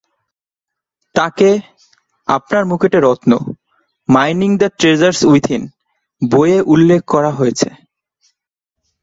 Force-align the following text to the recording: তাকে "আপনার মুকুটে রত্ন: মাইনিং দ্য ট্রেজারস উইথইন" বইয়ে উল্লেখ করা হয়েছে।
তাকে 1.15 1.49
"আপনার 2.27 2.63
মুকুটে 2.65 2.99
রত্ন: 3.01 3.31
মাইনিং 4.09 4.51
দ্য 4.57 4.67
ট্রেজারস 4.79 5.19
উইথইন" 5.23 5.63
বইয়ে 6.21 6.59
উল্লেখ 6.73 7.01
করা 7.13 7.31
হয়েছে। 7.31 7.69